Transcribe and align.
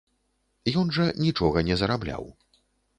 Ён 0.81 0.87
жа 0.97 1.05
нічога 1.27 1.67
не 1.71 1.81
зарабляў. 1.85 2.23